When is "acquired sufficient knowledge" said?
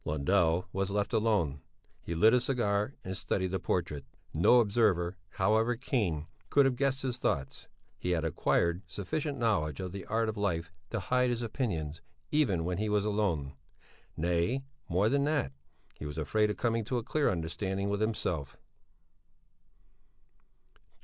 8.25-9.79